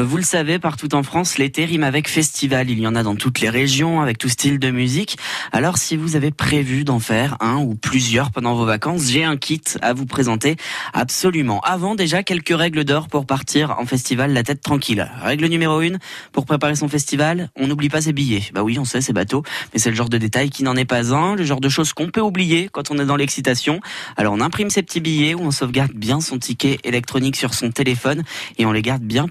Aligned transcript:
Vous 0.00 0.16
le 0.16 0.22
savez, 0.22 0.60
partout 0.60 0.94
en 0.94 1.02
France, 1.02 1.38
l'été 1.38 1.64
rime 1.64 1.82
avec 1.82 2.08
festival. 2.08 2.70
Il 2.70 2.78
y 2.78 2.86
en 2.86 2.94
a 2.94 3.02
dans 3.02 3.16
toutes 3.16 3.40
les 3.40 3.50
régions, 3.50 4.00
avec 4.00 4.16
tout 4.16 4.28
style 4.28 4.60
de 4.60 4.70
musique. 4.70 5.18
Alors, 5.50 5.76
si 5.76 5.96
vous 5.96 6.14
avez 6.14 6.30
prévu 6.30 6.84
d'en 6.84 7.00
faire 7.00 7.36
un 7.40 7.56
ou 7.56 7.74
plusieurs 7.74 8.30
pendant 8.30 8.54
vos 8.54 8.64
vacances, 8.64 9.08
j'ai 9.08 9.24
un 9.24 9.36
kit 9.36 9.60
à 9.82 9.94
vous 9.94 10.06
présenter 10.06 10.54
absolument. 10.92 11.60
Avant, 11.62 11.96
déjà, 11.96 12.22
quelques 12.22 12.56
règles 12.56 12.84
d'or 12.84 13.08
pour 13.08 13.26
partir 13.26 13.76
en 13.80 13.86
festival 13.86 14.32
la 14.32 14.44
tête 14.44 14.60
tranquille. 14.60 15.10
Règle 15.20 15.46
numéro 15.46 15.80
une, 15.80 15.98
pour 16.30 16.46
préparer 16.46 16.76
son 16.76 16.86
festival, 16.86 17.50
on 17.56 17.66
n'oublie 17.66 17.88
pas 17.88 18.02
ses 18.02 18.12
billets. 18.12 18.44
Bah 18.54 18.62
oui, 18.62 18.78
on 18.78 18.84
sait, 18.84 19.00
c'est 19.00 19.12
bateau, 19.12 19.42
mais 19.72 19.80
c'est 19.80 19.90
le 19.90 19.96
genre 19.96 20.08
de 20.08 20.18
détail 20.18 20.50
qui 20.50 20.62
n'en 20.62 20.76
est 20.76 20.84
pas 20.84 21.12
un, 21.12 21.34
le 21.34 21.44
genre 21.44 21.60
de 21.60 21.68
choses 21.68 21.92
qu'on 21.92 22.10
peut 22.10 22.20
oublier 22.20 22.68
quand 22.70 22.92
on 22.92 22.98
est 23.00 23.06
dans 23.06 23.16
l'excitation. 23.16 23.80
Alors, 24.16 24.32
on 24.32 24.40
imprime 24.40 24.70
ses 24.70 24.84
petits 24.84 25.00
billets 25.00 25.34
ou 25.34 25.40
on 25.40 25.50
sauvegarde 25.50 25.92
bien 25.92 26.20
son 26.20 26.38
ticket 26.38 26.78
électronique 26.84 27.34
sur 27.34 27.52
son 27.52 27.72
téléphone 27.72 28.22
et 28.58 28.64
on 28.64 28.70
les 28.70 28.82
garde 28.82 29.02
bien 29.02 29.26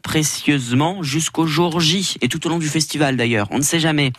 jusqu'au 1.01 1.47
jour 1.47 1.79
J 1.79 2.15
et 2.21 2.27
tout 2.27 2.45
au 2.45 2.49
long 2.49 2.59
du 2.59 2.67
festival 2.67 3.17
d'ailleurs. 3.17 3.47
On 3.51 3.57
ne 3.57 3.63
sait 3.63 3.79
jamais. 3.79 4.11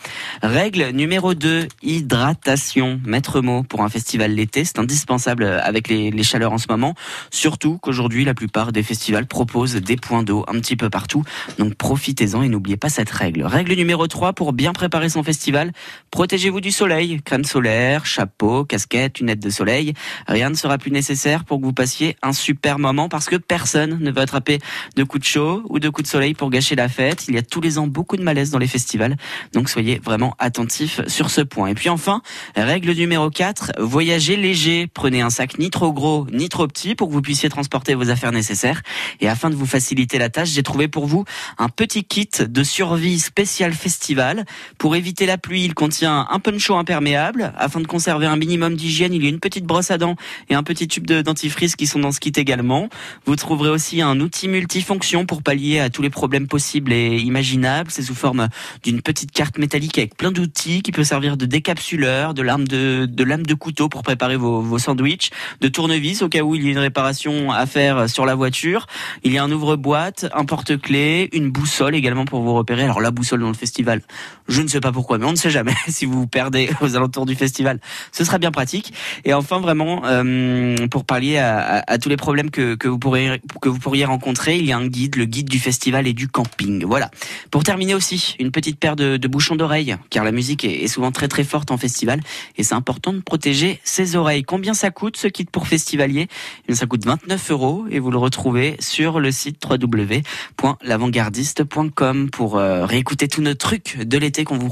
Règle 0.43 0.91
numéro 0.91 1.35
2, 1.35 1.69
hydratation. 1.83 3.01
Maître 3.05 3.41
mot 3.41 3.63
pour 3.63 3.83
un 3.83 3.89
festival 3.89 4.33
l'été, 4.33 4.65
c'est 4.65 4.79
indispensable 4.79 5.45
avec 5.45 5.89
les, 5.89 6.11
les, 6.11 6.23
chaleurs 6.23 6.53
en 6.53 6.59
ce 6.59 6.67
moment. 6.69 6.95
Surtout 7.31 7.79
qu'aujourd'hui, 7.79 8.25
la 8.25 8.35
plupart 8.35 8.73
des 8.73 8.83
festivals 8.83 9.27
proposent 9.27 9.77
des 9.77 9.97
points 9.97 10.23
d'eau 10.23 10.45
un 10.49 10.61
petit 10.61 10.77
peu 10.77 10.91
partout. 10.91 11.25
Donc 11.59 11.75
profitez-en 11.75 12.43
et 12.43 12.49
n'oubliez 12.49 12.77
pas 12.77 12.89
cette 12.89 13.11
règle. 13.11 13.45
Règle 13.45 13.75
numéro 13.75 14.07
3 14.07 14.33
pour 14.33 14.53
bien 14.53 14.73
préparer 14.73 15.09
son 15.09 15.23
festival, 15.23 15.73
protégez-vous 16.11 16.61
du 16.61 16.71
soleil. 16.71 17.21
Crème 17.25 17.45
solaire, 17.45 18.07
chapeau, 18.07 18.65
casquette, 18.65 19.19
lunettes 19.19 19.41
de 19.41 19.51
soleil. 19.51 19.95
Rien 20.27 20.51
ne 20.51 20.55
sera 20.55 20.79
plus 20.79 20.91
nécessaire 20.91 21.45
pour 21.45 21.61
que 21.61 21.65
vous 21.65 21.73
passiez 21.73 22.17
un 22.23 22.33
super 22.33 22.79
moment 22.79 23.09
parce 23.09 23.27
que 23.27 23.37
personne 23.37 23.99
ne 24.01 24.11
veut 24.11 24.21
attraper 24.21 24.59
de 24.97 25.05
coups 25.05 25.23
de 25.23 25.29
chaud 25.29 25.63
ou 25.69 25.79
de 25.79 25.89
coups 25.89 26.09
de 26.09 26.11
soleil 26.11 26.35
pour 26.35 26.51
gâcher 26.51 26.77
la 26.77 26.89
fête. 26.89 27.27
Il 27.29 27.35
y 27.35 27.39
a 27.39 27.43
tous 27.43 27.61
les 27.61 27.79
ans 27.79 27.87
beaucoup 27.87 28.17
de 28.17 28.23
malaise 28.23 28.51
dans 28.51 28.59
les 28.59 28.67
festivals, 28.67 29.17
donc 29.53 29.69
soyez 29.69 30.01
vraiment 30.03 30.35
attentifs 30.39 31.01
sur 31.07 31.31
ce 31.31 31.41
point. 31.41 31.69
Et 31.69 31.75
puis 31.75 31.89
enfin, 31.89 32.23
règle 32.57 32.93
numéro 32.93 33.31
4, 33.31 33.73
voyagez 33.79 34.37
léger. 34.37 34.87
Prenez 34.87 35.21
un 35.21 35.31
sac 35.31 35.59
ni 35.59 35.71
trop 35.71 35.93
gros 35.93 36.27
ni 36.33 36.49
trop 36.49 36.67
petit 36.67 36.95
pour 36.95 37.09
que 37.09 37.13
vous 37.13 37.23
puissiez 37.23 37.49
transporter 37.49 37.95
vos 37.95 38.11
affaires 38.11 38.33
nécessaires. 38.33 38.83
Et 39.21 39.29
afin 39.29 39.51
de 39.51 39.55
vous 39.55 39.67
faciliter 39.67 40.19
la 40.19 40.31
tâche, 40.31 40.51
j'ai 40.51 40.63
trouvé 40.63 40.89
pour 40.89 41.07
vous 41.07 41.25
un 41.59 41.69
petit 41.69 42.05
kit 42.05 42.31
de 42.41 42.63
survie 42.63 43.19
spécial 43.19 43.73
festival. 43.73 44.45
Pour 44.79 44.97
éviter 44.97 45.27
la 45.27 45.39
pluie, 45.39 45.65
il 45.65 45.75
contient 45.75 45.98
un 46.07 46.39
poncho 46.39 46.77
imperméable. 46.77 47.53
Afin 47.57 47.81
de 47.81 47.87
conserver 47.87 48.27
un 48.27 48.37
minimum 48.37 48.75
d'hygiène, 48.77 49.13
il 49.13 49.23
y 49.23 49.27
a 49.27 49.29
une 49.29 49.41
petite 49.41 49.65
brosse 49.65 49.91
à 49.91 49.99
dents 49.99 50.17
et 50.49 50.55
un 50.55 50.63
petit 50.63 50.89
tube 50.89 51.07
de 51.07 51.23
dentifrice 51.23 51.77
qui 51.77 51.87
sont 51.87 51.99
dans 51.99 52.13
ce 52.13 52.21
kit 52.21 52.33
également. 52.37 52.89
Vous 53.27 53.37
trouverez 53.37 53.71
aussi 53.71 54.03
un 54.03 54.21
outil 54.21 54.49
multifonction 54.49 55.27
pour 55.27 55.43
pallier 55.43 55.81
à 55.81 55.91
tous 55.91 56.03
les 56.03 56.11
problèmes 56.11 56.47
possibles 56.47 56.93
et 56.93 57.17
imaginables. 57.19 57.91
C'est 57.91 58.03
sous 58.03 58.15
forme 58.15 58.49
d'une 58.83 59.03
petite 59.03 59.33
carte 59.33 59.59
métallique 59.59 59.99
avec 59.99 60.17
plein 60.17 60.33
d'outils 60.33 60.83
qui 60.83 60.93
peut 60.93 61.05
servir 61.05 61.37
de 61.37 61.47
décapsuleur, 61.47 62.35
de 62.35 62.43
lame 62.43 62.67
de, 62.69 63.07
de 63.07 63.25
lame 63.25 63.45
de 63.45 63.55
couteau 63.55 63.89
pour 63.89 64.03
préparer 64.03 64.37
vos, 64.37 64.61
vos 64.61 64.79
sandwichs, 64.79 65.31
de 65.61 65.69
tournevis 65.69 66.23
au 66.23 66.29
cas 66.29 66.43
où 66.43 66.55
il 66.55 66.65
y 66.65 66.69
a 66.69 66.71
une 66.71 66.79
réparation 66.79 67.51
à 67.51 67.67
faire 67.67 68.09
sur 68.09 68.27
la 68.27 68.35
voiture. 68.35 68.87
Il 69.25 69.33
y 69.33 69.39
a 69.39 69.45
un 69.45 69.51
ouvre-boîte, 69.51 70.27
un 70.35 70.45
porte-clés, 70.45 71.29
une 71.33 71.51
boussole 71.51 71.95
également 71.95 72.25
pour 72.25 72.43
vous 72.43 72.55
repérer. 72.55 72.85
Alors 72.85 73.01
la 73.01 73.11
boussole 73.11 73.41
dans 73.41 73.49
le 73.49 73.55
festival, 73.55 74.03
je 74.49 74.63
ne 74.63 74.69
sais 74.69 74.81
pas 74.81 74.93
pourquoi, 74.93 75.19
mais 75.19 75.27
on 75.27 75.33
ne 75.33 75.37
sait 75.37 75.51
jamais 75.51 75.75
si 75.99 76.07
vous 76.07 76.21
vous 76.21 76.27
perdez 76.27 76.71
aux 76.81 76.97
alentours 76.97 77.27
du 77.27 77.35
festival. 77.35 77.79
Ce 78.13 78.25
sera 78.25 78.39
bien 78.39 78.51
pratique. 78.51 78.95
Et 79.25 79.35
enfin 79.35 79.61
vraiment 79.61 80.03
euh, 80.05 80.77
pour 80.91 81.05
pallier 81.05 81.37
à, 81.39 81.99
tous 81.99 82.09
les 82.09 82.17
problèmes 82.17 82.51
que, 82.51 82.89
vous 82.89 82.99
pourriez 82.99 84.05
rencontrer, 84.05 84.59
il 84.59 84.67
y 84.67 84.73
a 84.73 84.77
un 84.77 84.87
guide, 84.87 85.17
le 85.17 85.25
guide 85.25 85.49
du 85.49 85.59
festival 85.59 86.07
et 86.07 86.13
du 86.13 86.29
camping. 86.29 86.85
Voilà. 86.85 87.11
Pour 87.51 87.65
terminer 87.65 87.95
aussi, 87.95 88.37
une 88.39 88.51
petite 88.51 88.79
paire 88.79 88.95
de, 88.97 89.17
bouchons 89.29 89.57
d'oreilles, 89.57 89.97
car 90.11 90.25
la 90.25 90.33
musique 90.33 90.65
est, 90.65 90.87
souvent 90.89 91.13
très 91.13 91.29
très 91.29 91.45
forte 91.45 91.71
en 91.71 91.77
festival 91.77 92.21
et 92.57 92.63
c'est 92.63 92.75
important 92.75 93.13
de 93.13 93.21
protéger 93.21 93.79
ses 93.85 94.17
oreilles. 94.17 94.43
Combien 94.43 94.73
ça 94.75 94.91
coûte 94.91 95.19
ce 95.19 95.29
kit 95.29 95.45
pour 95.45 95.69
festivalier? 95.69 96.29
Eh 96.69 96.75
Ça 96.75 96.87
coûte 96.87 97.05
29 97.05 97.51
euros 97.51 97.85
et 97.91 97.99
vous 97.99 98.11
le 98.11 98.17
retrouvez 98.19 98.77
sur 98.81 99.21
le 99.21 99.31
site 99.31 99.63
www.lavantgardiste.com 99.65 102.31
pour 102.31 102.57
euh, 102.57 102.87
réécouter 102.87 103.29
tous 103.29 103.43
nos 103.43 103.53
trucs 103.55 103.99
de 103.99 104.19
l'été 104.19 104.45
qu'on 104.45 104.59
vous 104.59 104.71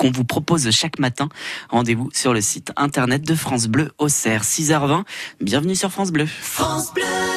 qu'on 0.00 0.10
vous 0.10 0.24
propose 0.24 0.70
chaque 0.70 0.98
matin. 0.98 1.28
Rendez-vous 1.68 2.08
sur 2.14 2.32
le 2.32 2.40
site 2.40 2.72
internet 2.76 3.22
de 3.22 3.34
France 3.34 3.66
Bleu 3.66 3.92
Auxerre, 3.98 4.44
6h20. 4.44 5.02
Bienvenue 5.42 5.74
sur 5.74 5.92
France 5.92 6.10
Bleu. 6.10 6.26
France 6.26 6.94
Bleu 6.94 7.30